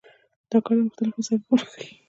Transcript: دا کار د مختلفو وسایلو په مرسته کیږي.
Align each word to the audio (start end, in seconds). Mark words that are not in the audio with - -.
دا 0.49 0.57
کار 0.65 0.75
د 0.77 0.79
مختلفو 0.85 1.17
وسایلو 1.19 1.45
په 1.47 1.51
مرسته 1.55 1.77
کیږي. 1.81 1.95